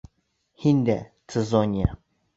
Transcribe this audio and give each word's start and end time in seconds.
Һин 0.63 0.81
дә, 0.89 0.97
Цезония! 1.35 1.95